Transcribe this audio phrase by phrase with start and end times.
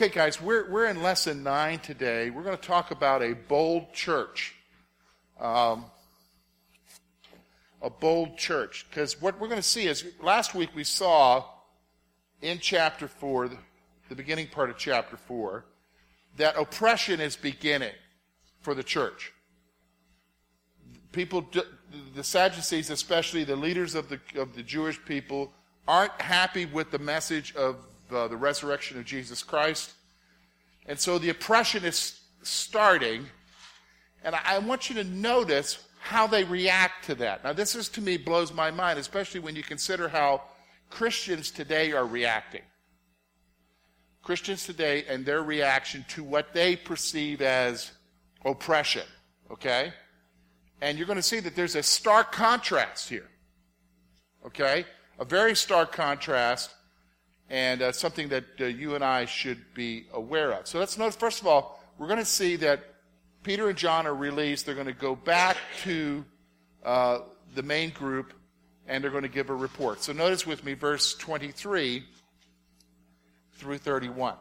[0.00, 2.30] Okay, guys, we're, we're in lesson nine today.
[2.30, 4.54] We're going to talk about a bold church.
[5.40, 5.86] Um,
[7.82, 8.86] a bold church.
[8.88, 11.46] Because what we're going to see is last week we saw
[12.42, 13.50] in chapter 4,
[14.08, 15.64] the beginning part of chapter 4,
[16.36, 17.94] that oppression is beginning
[18.60, 19.32] for the church.
[21.10, 21.44] People,
[22.14, 25.52] the Sadducees, especially the leaders of the, of the Jewish people,
[25.88, 27.78] aren't happy with the message of
[28.10, 29.92] uh, the resurrection of Jesus Christ.
[30.88, 33.26] And so the oppression is starting.
[34.24, 37.44] And I, want you to notice how they react to that.
[37.44, 40.42] Now, this is to me blows my mind, especially when you consider how
[40.90, 42.62] Christians today are reacting.
[44.22, 47.92] Christians today and their reaction to what they perceive as
[48.44, 49.04] oppression.
[49.50, 49.92] Okay?
[50.80, 53.28] And you're going to see that there's a stark contrast here.
[54.46, 54.86] Okay?
[55.18, 56.74] A very stark contrast
[57.50, 60.66] and uh, something that uh, you and I should be aware of.
[60.66, 62.80] So let's notice, first of all, we're going to see that
[63.42, 64.66] Peter and John are released.
[64.66, 66.24] They're going to go back to
[66.84, 67.20] uh,
[67.54, 68.32] the main group
[68.86, 70.02] and they're going to give a report.
[70.02, 72.04] So notice with me verse 23
[73.54, 74.34] through 31.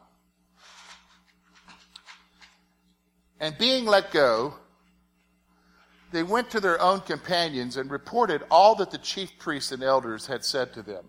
[3.39, 4.55] And being let go,
[6.11, 10.25] they went to their own companions and reported all that the chief priests and elders
[10.25, 11.05] had said to them.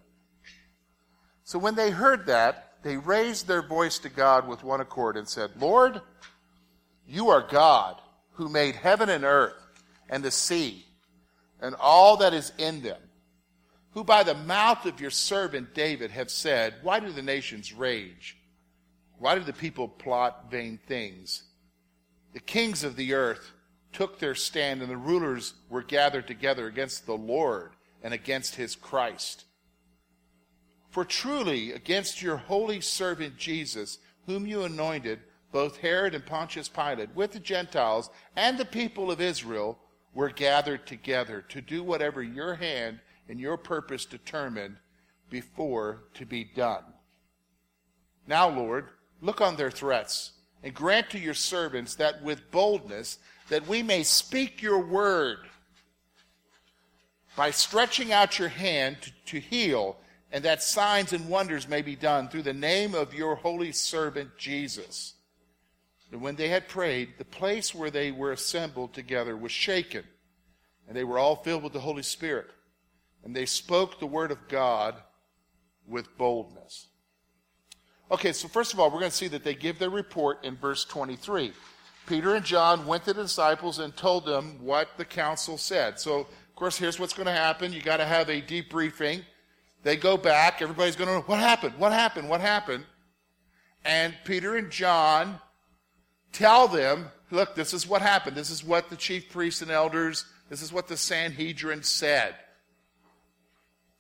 [1.48, 5.26] So when they heard that, they raised their voice to God with one accord and
[5.26, 6.02] said, Lord,
[7.06, 7.96] you are God
[8.32, 9.54] who made heaven and earth
[10.10, 10.84] and the sea
[11.58, 13.00] and all that is in them,
[13.92, 18.36] who by the mouth of your servant David have said, Why do the nations rage?
[19.18, 21.44] Why do the people plot vain things?
[22.34, 23.52] The kings of the earth
[23.94, 27.70] took their stand, and the rulers were gathered together against the Lord
[28.02, 29.46] and against his Christ.
[30.98, 35.20] For truly, against your holy servant Jesus, whom you anointed,
[35.52, 39.78] both Herod and Pontius Pilate, with the Gentiles and the people of Israel,
[40.12, 42.98] were gathered together to do whatever your hand
[43.28, 44.74] and your purpose determined
[45.30, 46.82] before to be done.
[48.26, 48.88] Now, Lord,
[49.20, 50.32] look on their threats
[50.64, 53.20] and grant to your servants that with boldness
[53.50, 55.46] that we may speak your word
[57.36, 59.96] by stretching out your hand to, to heal
[60.32, 64.36] and that signs and wonders may be done through the name of your holy servant
[64.36, 65.14] Jesus.
[66.12, 70.04] And when they had prayed, the place where they were assembled together was shaken,
[70.86, 72.46] and they were all filled with the Holy Spirit.
[73.24, 74.94] And they spoke the word of God
[75.86, 76.86] with boldness.
[78.10, 80.56] Okay, so first of all, we're going to see that they give their report in
[80.56, 81.52] verse 23.
[82.06, 86.00] Peter and John went to the disciples and told them what the council said.
[86.00, 87.72] So, of course, here's what's going to happen.
[87.72, 89.24] You got to have a debriefing.
[89.82, 90.60] They go back.
[90.60, 91.74] Everybody's going to know what happened?
[91.78, 92.28] What happened?
[92.28, 92.84] What happened?
[93.84, 95.40] And Peter and John
[96.32, 98.36] tell them, look, this is what happened.
[98.36, 102.34] This is what the chief priests and elders, this is what the Sanhedrin said.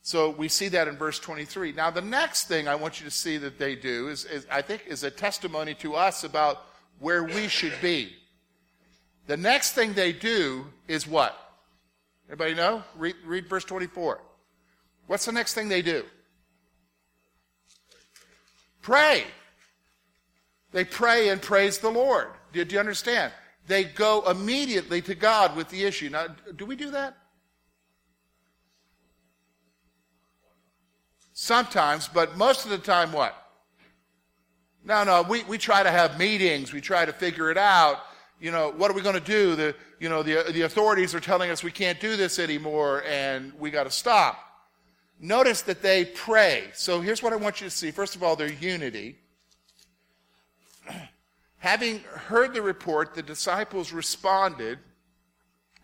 [0.02, 1.72] So we see that in verse 23.
[1.72, 4.62] Now, the next thing I want you to see that they do is, is I
[4.62, 6.64] think, is a testimony to us about
[6.98, 8.14] where we should be.
[9.26, 11.36] The next thing they do is what?
[12.26, 12.82] Everybody know?
[12.96, 14.20] Read, read verse 24.
[15.08, 16.04] What's the next thing they do?
[18.82, 19.24] Pray.
[20.70, 22.28] They pray and praise the Lord.
[22.52, 23.32] Do, do you understand?
[23.66, 26.10] They go immediately to God with the issue.
[26.10, 27.16] Now, do we do that?
[31.32, 33.34] Sometimes, but most of the time, what?
[34.84, 36.72] No, no, we, we try to have meetings.
[36.72, 37.98] We try to figure it out.
[38.40, 39.56] You know, what are we going to do?
[39.56, 43.52] The, you know, the, the authorities are telling us we can't do this anymore and
[43.58, 44.47] we got to stop.
[45.20, 46.70] Notice that they pray.
[46.74, 47.90] So here's what I want you to see.
[47.90, 49.16] First of all, their unity.
[51.58, 54.78] Having heard the report, the disciples responded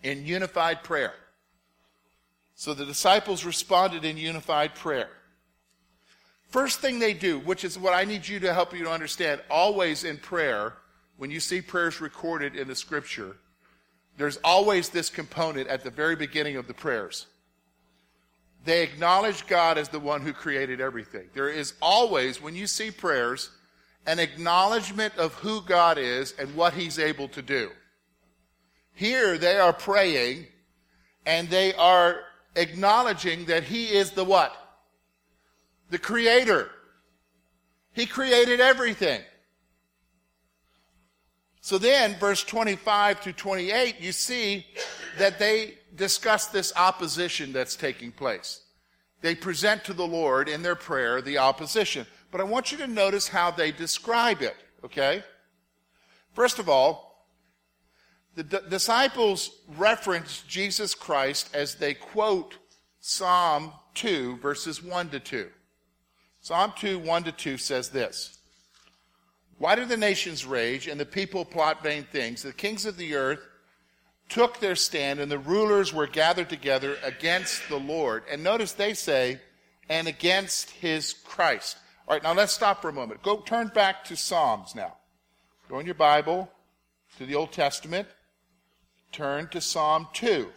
[0.02, 1.14] in unified prayer.
[2.54, 5.10] So the disciples responded in unified prayer.
[6.48, 9.40] First thing they do, which is what I need you to help you to understand,
[9.50, 10.74] always in prayer,
[11.16, 13.36] when you see prayers recorded in the scripture,
[14.16, 17.26] there's always this component at the very beginning of the prayers.
[18.64, 21.28] They acknowledge God as the one who created everything.
[21.34, 23.50] There is always, when you see prayers,
[24.06, 27.70] an acknowledgement of who God is and what He's able to do.
[28.94, 30.46] Here they are praying
[31.26, 32.20] and they are
[32.56, 34.54] acknowledging that He is the what?
[35.90, 36.70] The Creator.
[37.92, 39.20] He created everything.
[41.60, 44.66] So then, verse 25 to 28, you see
[45.18, 48.60] that they discuss this opposition that's taking place.
[49.20, 52.06] They present to the Lord in their prayer the opposition.
[52.30, 55.22] but I want you to notice how they describe it, okay?
[56.32, 57.28] First of all,
[58.34, 62.56] the d- disciples reference Jesus Christ as they quote
[63.00, 65.48] Psalm 2, verses 1 to 2.
[66.40, 68.38] Psalm 2, 1 to 2 says this
[69.58, 72.42] Why do the nations rage and the people plot vain things?
[72.42, 73.40] The kings of the earth
[74.28, 78.24] took their stand, and the rulers were gathered together against the Lord.
[78.30, 79.40] And notice they say,
[79.88, 81.76] and against his Christ.
[82.06, 83.22] All right, now let's stop for a moment.
[83.22, 84.96] Go turn back to Psalms now.
[85.68, 86.50] Go in your Bible
[87.18, 88.08] to the Old Testament.
[89.12, 90.48] Turn to Psalm 2.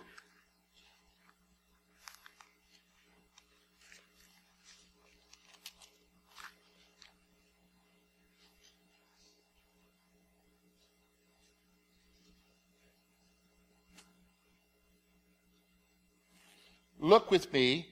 [16.99, 17.87] Look with me,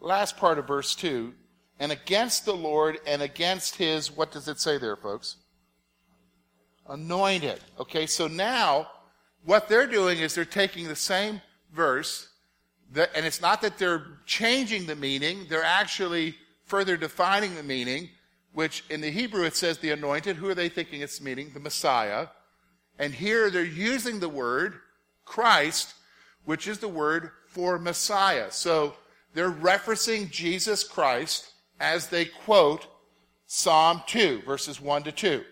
[0.00, 1.32] last part of verse 2,
[1.78, 5.36] and against the Lord and against his, what does it say there, folks?
[6.88, 7.60] Anointed.
[7.78, 8.88] Okay, so now
[9.44, 11.40] what they're doing is they're taking the same
[11.72, 12.28] verse,
[12.92, 16.34] that, and it's not that they're changing the meaning, they're actually
[16.64, 18.08] further defining the meaning,
[18.52, 20.36] which in the Hebrew it says the anointed.
[20.36, 21.50] Who are they thinking it's meaning?
[21.52, 22.28] The Messiah.
[22.98, 24.80] And here they're using the word
[25.24, 25.94] Christ,
[26.44, 28.50] which is the word for Messiah.
[28.50, 28.92] So
[29.32, 32.86] they're referencing Jesus Christ as they quote
[33.46, 35.42] Psalm 2, verses 1 to 2.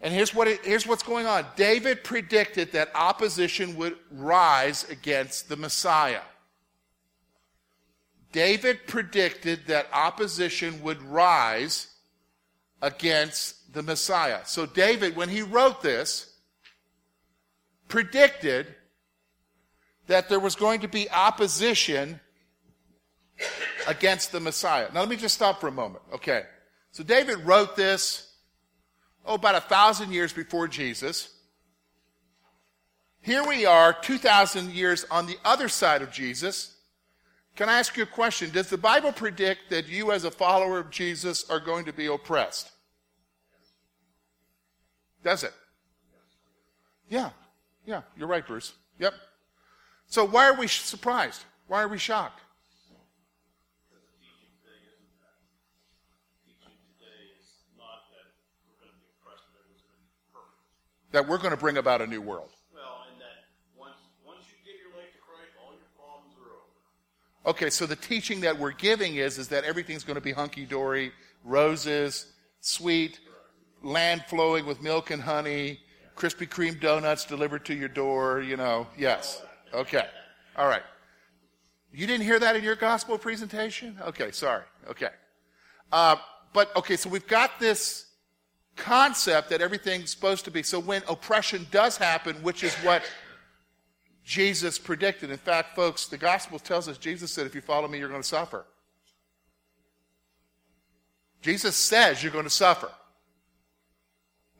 [0.00, 1.46] And here's, what it, here's what's going on.
[1.54, 6.22] David predicted that opposition would rise against the Messiah.
[8.32, 11.86] David predicted that opposition would rise
[12.82, 14.40] against the Messiah.
[14.44, 16.34] So David, when he wrote this,
[17.86, 18.74] predicted
[20.06, 22.20] that there was going to be opposition
[23.86, 24.88] against the Messiah.
[24.92, 26.02] Now, let me just stop for a moment.
[26.14, 26.44] Okay.
[26.92, 28.32] So, David wrote this,
[29.24, 31.32] oh, about a thousand years before Jesus.
[33.20, 36.76] Here we are, 2,000 years on the other side of Jesus.
[37.56, 38.50] Can I ask you a question?
[38.50, 42.06] Does the Bible predict that you, as a follower of Jesus, are going to be
[42.06, 42.70] oppressed?
[45.24, 45.52] Does it?
[47.08, 47.30] Yeah.
[47.84, 48.74] Yeah, you're right, Bruce.
[48.98, 49.14] Yep.
[50.06, 51.44] So why are we surprised?
[51.66, 52.40] Why are we shocked?
[61.12, 62.50] That we're going to bring about a new world.
[62.74, 63.46] Well, and that
[63.78, 63.94] once,
[64.26, 67.56] once you your life to Christ, all your problems are over.
[67.56, 70.66] Okay, so the teaching that we're giving is, is that everything's going to be hunky
[70.66, 71.12] dory,
[71.42, 73.20] roses, sweet,
[73.82, 75.80] land flowing with milk and honey,
[76.16, 79.42] Krispy Kreme donuts delivered to your door, you know, yes.
[79.74, 80.06] Okay.
[80.56, 80.82] All right.
[81.92, 83.98] You didn't hear that in your gospel presentation?
[84.02, 84.64] Okay, sorry.
[84.88, 85.08] Okay.
[85.92, 86.16] Uh,
[86.52, 88.06] but, okay, so we've got this
[88.76, 90.62] concept that everything's supposed to be.
[90.62, 93.02] So when oppression does happen, which is what
[94.26, 95.30] Jesus predicted.
[95.30, 98.22] In fact, folks, the gospel tells us Jesus said, if you follow me, you're going
[98.22, 98.66] to suffer.
[101.40, 102.90] Jesus says you're going to suffer.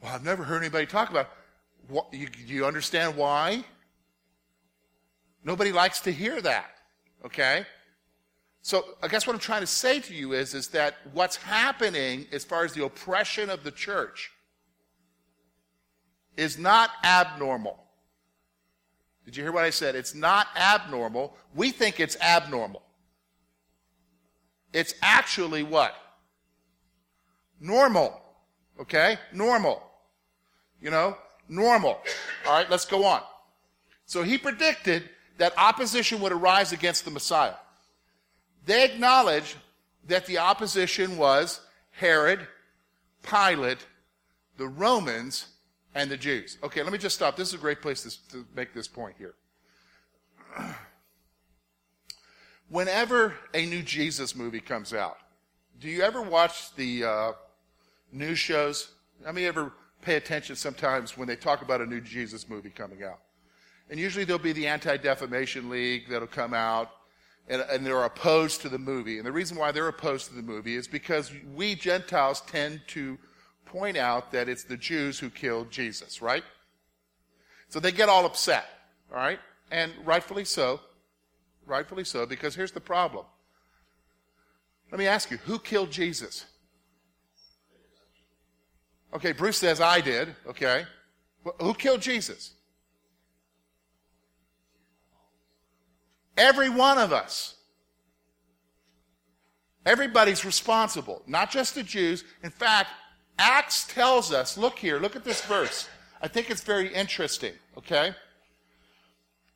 [0.00, 1.30] Well, I've never heard anybody talk about
[2.12, 2.33] it.
[2.47, 3.64] Do you understand why?
[5.47, 6.73] Nobody likes to hear that.
[7.25, 7.65] Okay?
[8.62, 12.26] So I guess what I'm trying to say to you is, is that what's happening
[12.33, 14.33] as far as the oppression of the church
[16.37, 17.79] is not abnormal.
[19.25, 19.95] Did you hear what I said?
[19.95, 21.37] It's not abnormal.
[21.55, 22.83] We think it's abnormal.
[24.73, 25.95] It's actually what?
[27.61, 28.21] Normal.
[28.81, 29.17] Okay?
[29.33, 29.81] Normal.
[30.81, 31.17] You know?
[31.49, 32.00] Normal.
[32.47, 33.23] All right, let's go on.
[34.07, 37.55] So he predicted that opposition would arise against the Messiah.
[38.64, 39.57] They acknowledge
[40.09, 42.47] that the opposition was Herod,
[43.23, 43.87] Pilate,
[44.57, 45.49] the Romans,
[45.95, 46.59] and the Jews.
[46.62, 47.37] Okay, let me just stop.
[47.37, 49.35] This is a great place to, to make this point here.
[52.69, 55.19] Whenever a new Jesus movie comes out,
[55.81, 57.33] do you ever watch the uh,
[58.12, 58.93] news shows?
[59.26, 63.02] I mean, ever pay attention sometimes when they talk about a new Jesus movie coming
[63.05, 63.21] out?
[63.88, 66.90] And usually there'll be the Anti Defamation League that'll come out,
[67.49, 69.19] and, and they're opposed to the movie.
[69.19, 73.19] And the reason why they're opposed to the movie is because we Gentiles tend to
[73.64, 76.45] point out that it's the Jews who killed Jesus, right?
[77.69, 78.66] So they get all upset,
[79.11, 79.38] all right?
[79.71, 80.81] And rightfully so.
[81.64, 83.26] Rightfully so, because here's the problem.
[84.90, 86.47] Let me ask you, who killed Jesus?
[89.12, 90.85] Okay, Bruce says I did, okay.
[91.43, 92.52] Well, who killed Jesus?
[96.37, 97.55] Every one of us.
[99.85, 102.25] Everybody's responsible, not just the Jews.
[102.43, 102.90] In fact,
[103.38, 105.88] Acts tells us, look here, look at this verse.
[106.21, 108.14] I think it's very interesting, okay?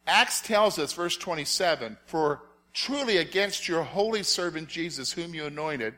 [0.07, 5.95] Acts tells us, verse 27, for truly against your holy servant Jesus, whom you anointed.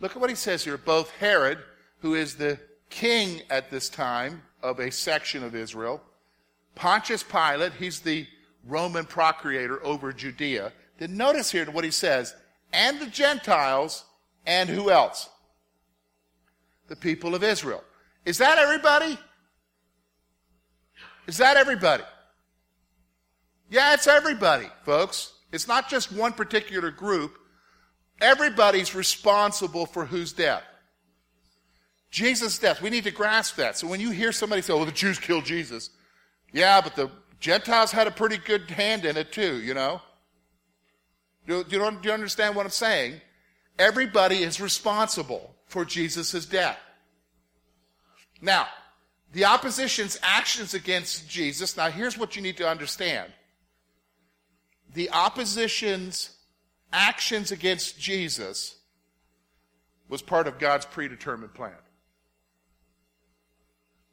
[0.00, 0.78] Look at what he says here.
[0.78, 1.58] Both Herod,
[1.98, 2.58] who is the
[2.90, 6.00] king at this time of a section of Israel,
[6.74, 8.26] Pontius Pilate, he's the
[8.66, 10.72] Roman procurator over Judea.
[10.98, 12.34] Then notice here what he says,
[12.72, 14.04] and the Gentiles,
[14.46, 15.28] and who else?
[16.88, 17.82] The people of Israel.
[18.24, 19.18] Is that everybody?
[21.26, 22.04] Is that everybody?
[23.70, 25.32] Yeah, it's everybody, folks.
[25.52, 27.38] It's not just one particular group.
[28.20, 30.62] Everybody's responsible for whose death?
[32.10, 32.80] Jesus' death.
[32.80, 33.76] We need to grasp that.
[33.76, 35.90] So when you hear somebody say, well, the Jews killed Jesus.
[36.52, 37.10] Yeah, but the
[37.44, 40.00] Gentiles had a pretty good hand in it too, you know?
[41.46, 43.20] Do, do, you, do you understand what I'm saying?
[43.78, 46.78] Everybody is responsible for Jesus' death.
[48.40, 48.68] Now,
[49.34, 53.30] the opposition's actions against Jesus, now here's what you need to understand.
[54.94, 56.30] The opposition's
[56.94, 58.76] actions against Jesus
[60.08, 61.72] was part of God's predetermined plan.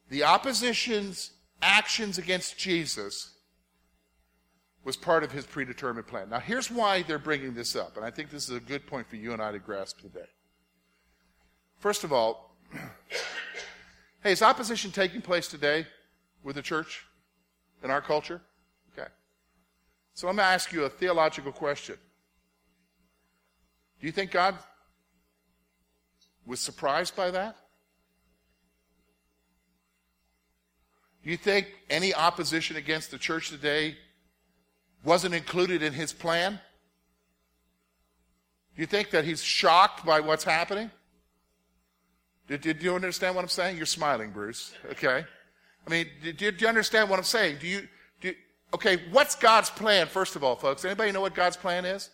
[0.10, 1.32] The opposition's
[1.62, 3.32] actions against Jesus
[4.84, 6.30] was part of his predetermined plan.
[6.30, 9.08] Now, here's why they're bringing this up, and I think this is a good point
[9.08, 10.28] for you and I to grasp today.
[11.78, 12.56] First of all,
[14.24, 15.86] hey, is opposition taking place today
[16.44, 17.06] with the church
[17.84, 18.42] in our culture?
[18.94, 19.08] Okay.
[20.14, 21.96] So I'm going to ask you a theological question.
[24.00, 24.56] Do you think God
[26.46, 27.56] was surprised by that?
[31.24, 33.96] Do you think any opposition against the church today
[35.04, 36.60] wasn't included in his plan?
[38.76, 40.90] Do you think that he's shocked by what's happening?
[42.48, 43.78] Did, did you understand what I'm saying?
[43.78, 44.74] You're smiling, Bruce.
[44.92, 45.24] Okay.
[45.86, 47.58] I mean, do, do you understand what I'm saying?
[47.60, 47.88] Do you,
[48.20, 48.34] do,
[48.74, 50.86] okay, what's God's plan, first of all, folks?
[50.86, 52.10] Anybody know what God's plan is?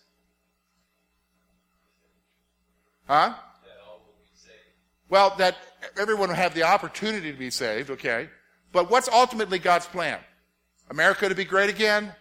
[3.06, 3.34] Huh?
[5.08, 5.56] Well, that
[5.98, 8.28] everyone will have the opportunity to be saved, okay?
[8.72, 10.18] But what's ultimately God's plan?
[10.90, 12.14] America to be great again?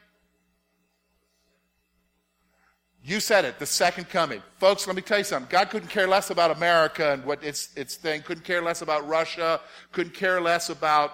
[3.04, 4.44] You said it, the second coming.
[4.60, 5.50] Folks, let me tell you something.
[5.50, 9.08] God couldn't care less about America and what its, its thing, couldn't care less about
[9.08, 9.62] Russia,
[9.94, 11.14] couldn't care less about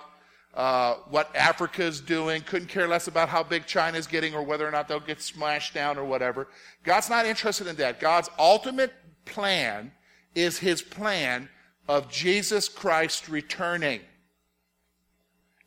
[0.55, 4.71] uh, what Africa's doing, couldn't care less about how big China's getting or whether or
[4.71, 6.47] not they'll get smashed down or whatever.
[6.83, 7.99] God's not interested in that.
[7.99, 8.93] God's ultimate
[9.25, 9.91] plan
[10.33, 11.47] is his plan
[11.87, 14.01] of Jesus Christ returning.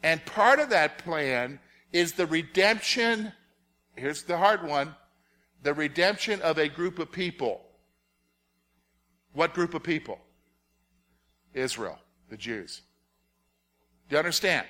[0.07, 1.59] And part of that plan
[1.93, 3.33] is the redemption,
[3.97, 4.95] here's the hard one,
[5.65, 7.61] the redemption of a group of people.
[9.33, 10.21] What group of people?
[11.55, 11.99] Israel,
[12.31, 12.83] the Jews.
[14.09, 14.65] Do you understand?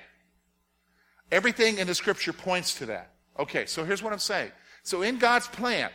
[1.31, 3.11] Everything in the scripture points to that.
[3.37, 4.51] Okay, so here's what I'm saying.
[4.81, 5.91] So in God's plan,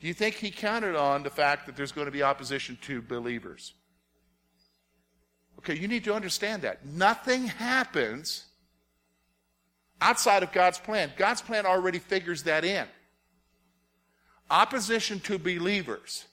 [0.00, 3.00] do you think he counted on the fact that there's going to be opposition to
[3.02, 3.74] believers?
[5.68, 6.86] Okay, you need to understand that.
[6.86, 8.44] Nothing happens
[10.00, 11.10] outside of God's plan.
[11.16, 12.86] God's plan already figures that in.
[14.48, 16.24] Opposition to believers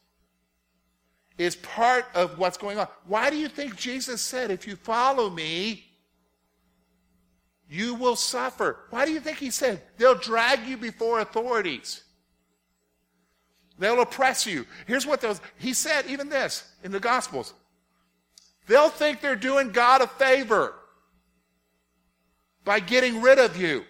[1.39, 2.87] is part of what's going on.
[3.07, 5.83] Why do you think Jesus said, if you follow me,
[7.67, 8.77] you will suffer?
[8.91, 12.03] Why do you think he said, they'll drag you before authorities?
[13.79, 14.67] They'll oppress you.
[14.85, 17.55] Here's what those, he said, even this in the Gospels.
[18.67, 20.73] They'll think they're doing God a favor
[22.63, 23.83] by getting rid of you.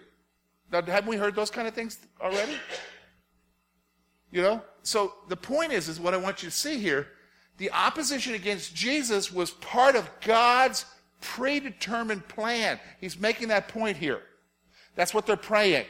[0.72, 2.56] Now, haven't we heard those kind of things already?
[4.32, 4.62] You know?
[4.82, 7.08] So the point is, is what I want you to see here.
[7.58, 10.84] The opposition against Jesus was part of God's
[11.20, 12.80] predetermined plan.
[13.00, 14.20] He's making that point here.
[14.96, 15.86] That's what they're praying.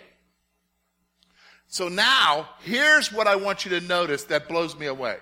[1.66, 5.16] So now, here's what I want you to notice that blows me away.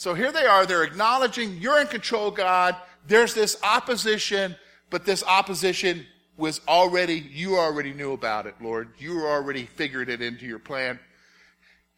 [0.00, 2.74] So here they are, they're acknowledging you're in control, God.
[3.06, 4.56] There's this opposition,
[4.88, 6.06] but this opposition
[6.38, 8.88] was already, you already knew about it, Lord.
[8.96, 10.98] You already figured it into your plan.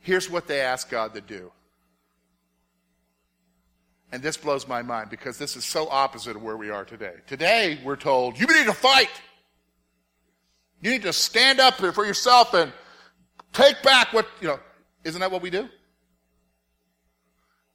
[0.00, 1.52] Here's what they ask God to do.
[4.10, 7.14] And this blows my mind because this is so opposite of where we are today.
[7.28, 9.12] Today, we're told, you need to fight.
[10.80, 12.72] You need to stand up for yourself and
[13.52, 14.58] take back what, you know,
[15.04, 15.68] isn't that what we do?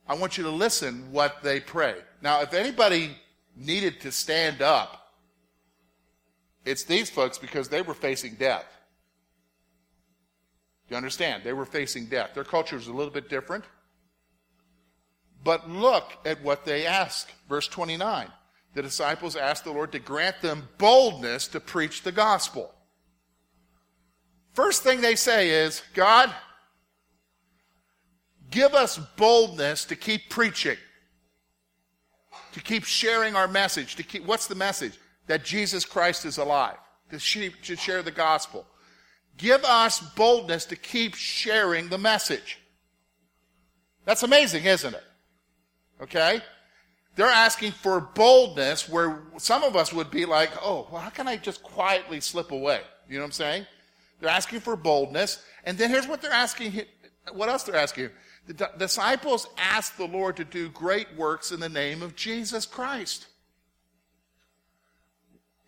[0.08, 1.96] I want you to listen what they pray.
[2.22, 3.18] Now, if anybody
[3.56, 5.14] needed to stand up,
[6.66, 8.66] it's these folks because they were facing death.
[10.88, 11.44] Do you understand?
[11.44, 12.32] They were facing death.
[12.34, 13.66] Their culture was a little bit different.
[15.44, 17.30] But look at what they ask.
[17.50, 18.28] Verse 29.
[18.74, 22.74] The disciples asked the Lord to grant them boldness to preach the gospel.
[24.54, 26.34] First thing they say is, God,
[28.52, 30.78] give us boldness to keep preaching,
[32.54, 33.96] to keep sharing our message.
[33.96, 34.94] To keep, what's the message?
[35.28, 36.78] That Jesus Christ is alive,
[37.12, 38.66] to, to share the gospel.
[39.38, 42.60] Give us boldness to keep sharing the message.
[44.06, 45.04] That's amazing, isn't it?
[46.02, 46.42] Okay?
[47.16, 51.28] They're asking for boldness where some of us would be like, oh, well, how can
[51.28, 52.82] I just quietly slip away?
[53.10, 53.66] You know what I'm saying?
[54.20, 55.44] They're asking for boldness.
[55.64, 56.82] And then here's what they're asking.
[57.34, 58.10] What else they're asking?
[58.48, 63.28] The disciples asked the Lord to do great works in the name of Jesus Christ.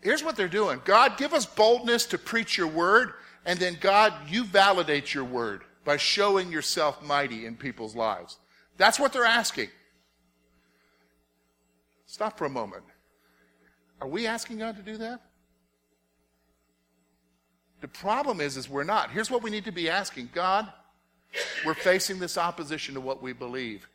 [0.02, 3.14] Here's what they're doing God, give us boldness to preach your word.
[3.46, 8.38] And then, God, you validate your word by showing yourself mighty in people's lives.
[8.78, 9.70] That's what they're asking.
[12.06, 12.84] Stop for a moment.
[14.02, 15.22] Are we asking God to do that?
[17.82, 19.10] The problem is, is we're not.
[19.12, 20.72] Here's what we need to be asking God,
[21.66, 23.88] we're facing this opposition to what we believe.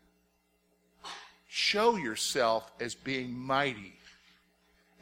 [1.48, 3.94] Show yourself as being mighty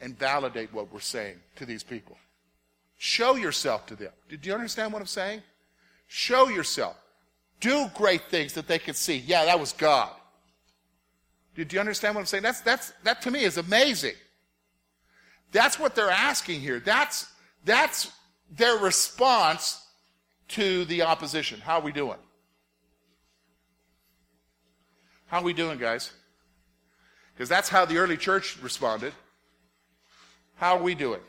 [0.01, 2.17] and validate what we're saying to these people.
[2.97, 4.11] Show yourself to them.
[4.29, 5.41] Did you understand what I'm saying?
[6.07, 6.95] Show yourself.
[7.59, 9.17] Do great things that they can see.
[9.17, 10.11] Yeah, that was God.
[11.55, 12.43] Did you understand what I'm saying?
[12.43, 14.15] That's, that's, that to me is amazing.
[15.51, 16.79] That's what they're asking here.
[16.79, 17.27] That's,
[17.63, 18.11] that's
[18.51, 19.82] their response
[20.49, 21.59] to the opposition.
[21.61, 22.17] How are we doing?
[25.27, 26.11] How are we doing, guys?
[27.33, 29.13] Because that's how the early church responded.
[30.55, 31.19] How are we doing?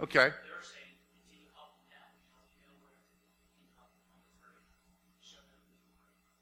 [0.00, 0.30] Okay.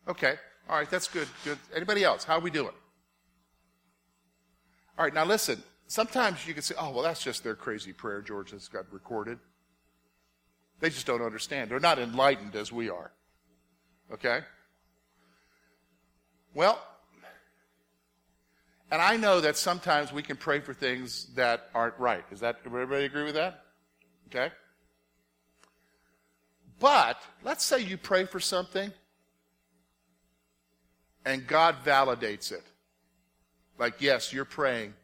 [0.09, 0.35] Okay.
[0.69, 1.29] All right, that's good.
[1.45, 1.59] Good.
[1.75, 2.25] Anybody else?
[2.25, 2.75] How are we doing?
[4.99, 5.63] All right, now listen.
[5.89, 9.39] Sometimes you can say, oh, well, that's just their crazy prayer, George, that's got recorded.
[10.81, 11.71] They just don't understand.
[11.71, 13.13] They're not enlightened as we are.
[14.13, 14.41] Okay?
[16.55, 16.81] Well,
[18.91, 22.25] and I know that sometimes we can pray for things that aren't right.
[22.31, 23.65] Is that, everybody agree with that?
[24.29, 24.53] Okay?
[26.79, 28.93] But, let's say you pray for something
[31.27, 32.63] and God validates it.
[33.79, 34.95] Like, yes, you're praying,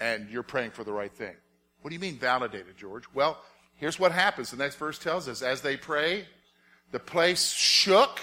[0.00, 1.34] and you're praying for the right thing.
[1.82, 3.04] What do you mean validated, George?
[3.14, 3.38] Well,
[3.76, 4.50] here's what happens.
[4.50, 6.26] The next verse tells us as they pray,
[6.90, 8.20] the place shook.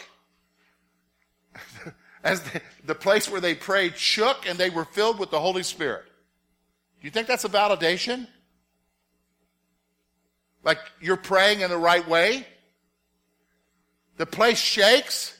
[2.23, 5.63] as the, the place where they prayed shook, and they were filled with the Holy
[5.63, 6.05] Spirit.
[6.99, 8.27] Do you think that's a validation?
[10.63, 12.47] Like you're praying in the right way?
[14.17, 15.37] The place shakes.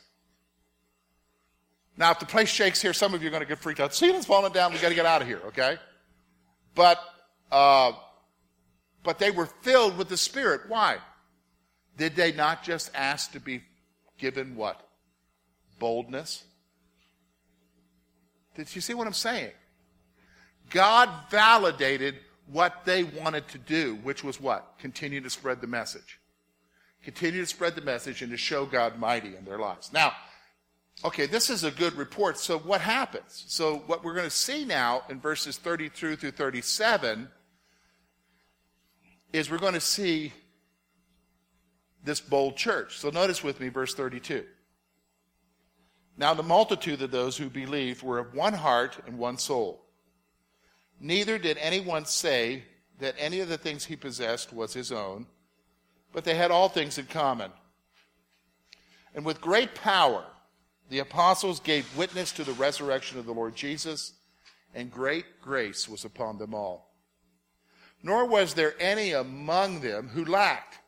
[1.96, 3.94] Now, if the place shakes here, some of you are going to get freaked out.
[3.94, 4.72] Ceiling's falling down.
[4.72, 5.78] We've got to get out of here, okay?
[6.74, 7.00] But,
[7.52, 7.92] uh,
[9.04, 10.62] but they were filled with the Spirit.
[10.68, 10.98] Why?
[11.98, 13.62] Did they not just ask to be
[14.18, 14.88] given what?
[15.78, 16.44] Boldness?
[18.56, 19.52] Did you see what I'm saying?
[20.70, 22.16] God validated
[22.48, 24.76] what they wanted to do, which was what?
[24.80, 26.20] Continue to spread the message.
[27.04, 29.92] Continue to spread the message and to show God mighty in their lives.
[29.94, 30.14] Now,
[31.06, 32.38] Okay, this is a good report.
[32.38, 33.44] So what happens?
[33.48, 37.28] So what we're going to see now in verses 32 through 37
[39.34, 40.32] is we're going to see
[42.04, 43.00] this bold church.
[43.00, 44.46] So notice with me verse 32.
[46.18, 49.84] Now the multitude of those who believed were of one heart and one soul.
[51.00, 52.64] Neither did anyone say
[53.00, 55.26] that any of the things he possessed was his own,
[56.14, 57.52] but they had all things in common.
[59.16, 60.26] And with great power,
[60.90, 64.14] the apostles gave witness to the resurrection of the Lord Jesus,
[64.76, 66.94] and great grace was upon them all.
[68.02, 70.80] Nor was there any among them who lacked.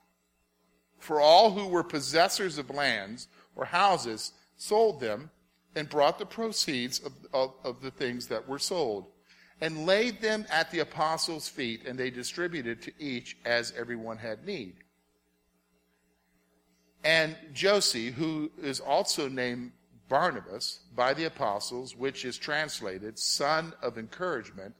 [1.00, 5.30] For all who were possessors of lands or houses sold them
[5.76, 9.08] and brought the proceeds of, of, of, the things that were sold
[9.62, 14.46] and laid them at the apostles' feet, and they distributed to each as everyone had
[14.46, 14.76] need.
[17.04, 19.72] And Joses, who is also named
[20.10, 24.76] Barnabas by the apostles, which is translated son of encouragement,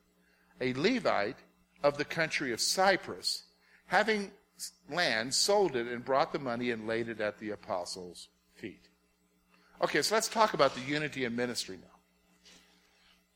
[0.62, 1.40] a Levite
[1.84, 3.44] of the country of Cyprus,
[3.88, 4.32] having
[4.90, 8.88] land, sold it, and brought the money and laid it at the apostles' feet.
[9.82, 11.90] Okay, so let's talk about the unity in ministry now.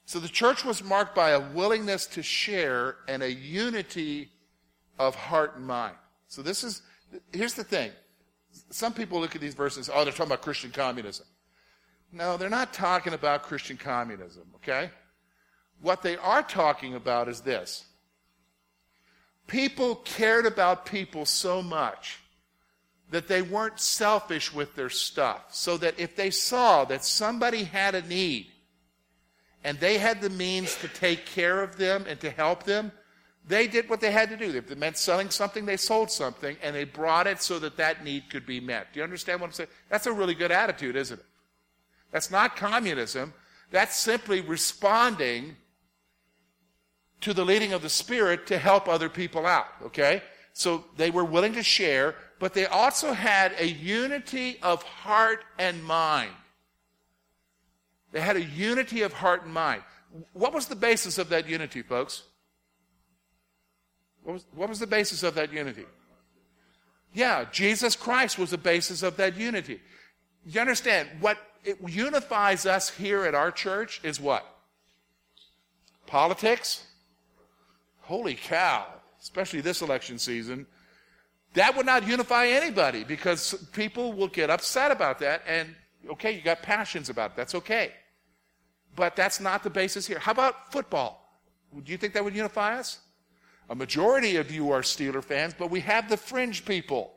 [0.05, 4.29] So the church was marked by a willingness to share and a unity
[4.97, 5.95] of heart and mind.
[6.27, 6.81] So this is,
[7.31, 7.91] here's the thing.
[8.71, 11.25] Some people look at these verses, oh, they're talking about Christian communism.
[12.11, 14.89] No, they're not talking about Christian communism, okay?
[15.81, 17.85] What they are talking about is this.
[19.47, 22.19] People cared about people so much
[23.11, 25.47] that they weren't selfish with their stuff.
[25.49, 28.47] So that if they saw that somebody had a need
[29.63, 32.91] and they had the means to take care of them and to help them,
[33.47, 34.55] they did what they had to do.
[34.55, 38.03] If it meant selling something, they sold something and they brought it so that that
[38.03, 38.93] need could be met.
[38.93, 39.69] Do you understand what I'm saying?
[39.89, 41.25] That's a really good attitude, isn't it?
[42.11, 43.33] That's not communism.
[43.71, 45.55] That's simply responding
[47.21, 50.23] to the leading of the Spirit to help other people out, okay?
[50.53, 55.83] So they were willing to share, but they also had a unity of heart and
[55.83, 56.31] mind.
[58.11, 59.83] They had a unity of heart and mind.
[60.33, 62.23] What was the basis of that unity, folks?
[64.23, 65.85] What was, what was the basis of that unity?
[67.13, 69.79] Yeah, Jesus Christ was the basis of that unity.
[70.45, 71.09] You understand?
[71.19, 71.37] What
[71.85, 74.45] unifies us here at our church is what?
[76.07, 76.85] Politics?
[78.01, 78.85] Holy cow,
[79.21, 80.65] especially this election season.
[81.53, 85.43] That would not unify anybody because people will get upset about that.
[85.47, 85.75] And
[86.11, 87.37] okay, you got passions about it.
[87.37, 87.91] That's okay.
[88.95, 90.19] But that's not the basis here.
[90.19, 91.41] How about football?
[91.83, 92.99] Do you think that would unify us?
[93.69, 97.13] A majority of you are Steeler fans, but we have the fringe people.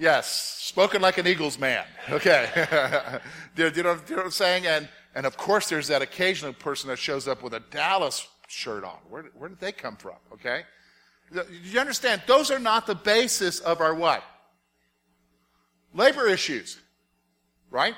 [0.00, 1.84] Yes, spoken like an Eagles man.
[2.08, 2.48] Okay.
[3.54, 4.66] do, you know, do you know what I'm saying?
[4.66, 8.82] And, and of course, there's that occasional person that shows up with a Dallas shirt
[8.82, 8.96] on.
[9.10, 10.16] Where, where did they come from?
[10.32, 10.62] Okay?
[11.30, 12.22] Do you understand?
[12.26, 14.24] Those are not the basis of our what?
[15.92, 16.78] Labor issues.
[17.70, 17.94] Right?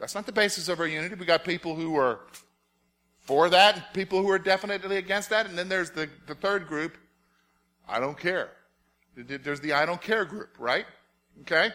[0.00, 1.14] That's not the basis of our unity.
[1.14, 2.18] We got people who are
[3.20, 5.46] for that and people who are definitely against that.
[5.46, 6.98] And then there's the, the third group.
[7.88, 8.50] I don't care.
[9.14, 10.84] There's the I don't care group, right?
[11.42, 11.70] Okay?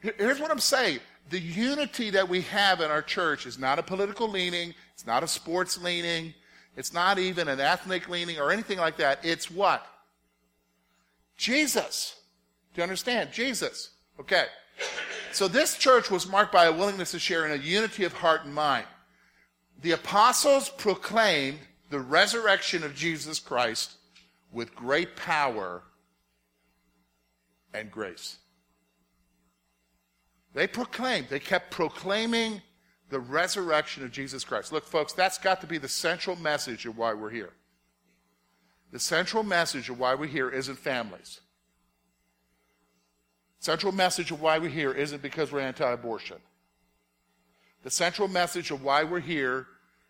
[0.00, 1.00] Here's what I'm saying.
[1.30, 4.74] The unity that we have in our church is not a political leaning.
[4.94, 6.34] It's not a sports leaning.
[6.76, 9.24] It's not even an ethnic leaning or anything like that.
[9.24, 9.86] It's what?
[11.36, 12.16] Jesus.
[12.72, 13.32] Do you understand?
[13.32, 13.90] Jesus.
[14.20, 14.46] Okay.
[15.32, 18.44] So this church was marked by a willingness to share in a unity of heart
[18.44, 18.86] and mind.
[19.82, 21.58] The apostles proclaimed
[21.90, 23.92] the resurrection of Jesus Christ
[24.52, 25.82] with great power
[27.74, 28.38] and grace.
[30.54, 32.62] They proclaimed, they kept proclaiming
[33.10, 34.72] the resurrection of Jesus Christ.
[34.72, 37.52] Look, folks, that's got to be the central message of why we're here.
[38.90, 41.40] The central message of why we're here isn't families.
[43.60, 46.38] Central message of why we're here isn't because we're anti-abortion.
[47.82, 49.66] The central message of why we're here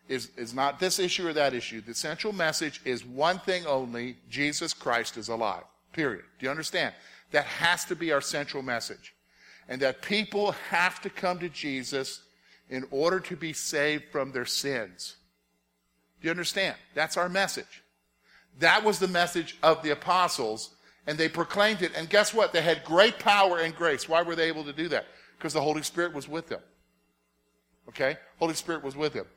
[0.07, 1.81] is, is not this issue or that issue.
[1.81, 5.63] The central message is one thing only Jesus Christ is alive.
[5.93, 6.23] Period.
[6.39, 6.93] Do you understand?
[7.31, 9.13] That has to be our central message
[9.69, 12.23] and that people have to come to Jesus
[12.69, 15.15] in order to be saved from their sins.
[16.19, 16.75] Do you understand?
[16.95, 17.83] That's our message.
[18.57, 20.71] That was the message of the apostles,
[21.07, 21.91] and they proclaimed it.
[21.95, 22.51] And guess what?
[22.51, 24.09] They had great power and grace.
[24.09, 25.05] Why were they able to do that?
[25.37, 26.61] Because the Holy Spirit was with them.
[27.87, 28.17] Okay?
[28.39, 29.27] Holy Spirit was with them.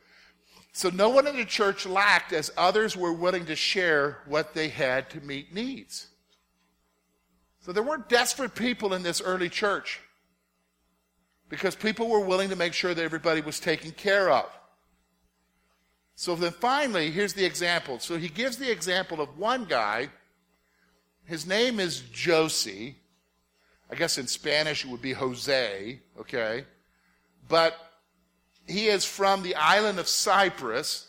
[0.73, 4.71] So no one in the church lacked as others were willing to share what they
[4.71, 6.07] had to meet needs.
[7.61, 10.01] So there weren't desperate people in this early church
[11.53, 14.51] because people were willing to make sure that everybody was taken care of.
[16.15, 17.99] So then finally, here's the example.
[17.99, 20.09] So he gives the example of one guy.
[21.27, 22.97] His name is Josie.
[23.91, 26.65] I guess in Spanish it would be Jose, okay?
[27.51, 27.77] But
[28.67, 31.07] he is from the island of Cyprus.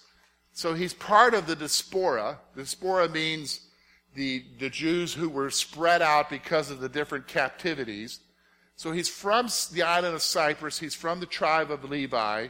[0.51, 2.37] So he's part of the diaspora.
[2.53, 3.61] Diaspora means
[4.13, 8.19] the, the Jews who were spread out because of the different captivities.
[8.75, 10.79] So he's from the island of Cyprus.
[10.79, 12.47] He's from the tribe of Levi.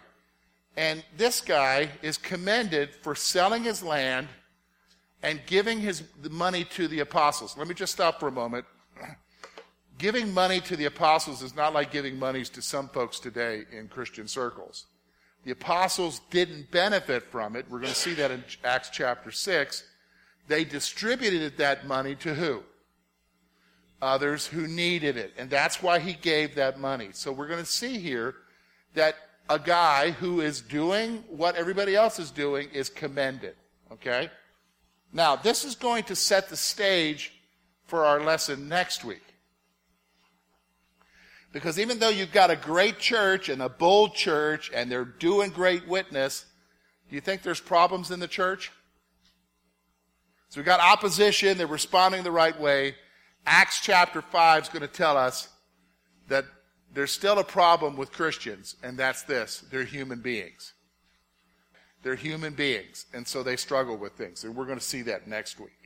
[0.75, 4.27] And this guy is commended for selling his land
[5.21, 7.57] and giving his money to the apostles.
[7.57, 8.65] Let me just stop for a moment.
[9.97, 13.87] giving money to the apostles is not like giving monies to some folks today in
[13.87, 14.85] Christian circles.
[15.45, 17.65] The apostles didn't benefit from it.
[17.69, 19.83] We're going to see that in Acts chapter 6.
[20.47, 22.63] They distributed that money to who?
[24.03, 25.33] Others who needed it.
[25.37, 27.09] And that's why he gave that money.
[27.13, 28.35] So we're going to see here
[28.93, 29.15] that
[29.49, 33.55] a guy who is doing what everybody else is doing is commended.
[33.91, 34.29] Okay?
[35.11, 37.33] Now, this is going to set the stage
[37.85, 39.23] for our lesson next week.
[41.51, 45.51] Because even though you've got a great church and a bold church and they're doing
[45.51, 46.45] great witness,
[47.09, 48.71] do you think there's problems in the church?
[50.49, 52.95] So we've got opposition, they're responding the right way.
[53.45, 55.49] Acts chapter 5 is going to tell us
[56.27, 56.45] that
[56.93, 60.73] there's still a problem with Christians, and that's this they're human beings.
[62.03, 64.43] They're human beings, and so they struggle with things.
[64.43, 65.82] And we're going to see that next week.